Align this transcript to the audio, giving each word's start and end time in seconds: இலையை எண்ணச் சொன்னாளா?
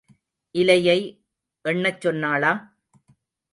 இலையை 0.55 0.97
எண்ணச் 1.65 2.01
சொன்னாளா? 2.01 2.51